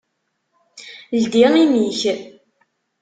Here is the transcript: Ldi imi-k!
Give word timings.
Ldi 1.21 1.41
imi-k! 1.63 2.01